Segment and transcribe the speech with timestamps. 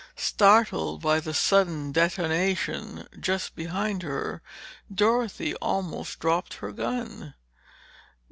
[0.15, 4.41] Startled by the sudden detonation just behind her,
[4.91, 7.35] Dorothy almost dropped her gun.